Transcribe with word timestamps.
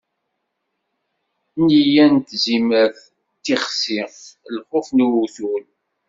Neyya 1.65 2.05
n 2.13 2.15
tzimert 2.27 2.99
d 3.37 3.39
tixsi, 3.43 3.99
lxuf 4.55 4.87
n 4.95 5.03
uwtul. 5.05 5.63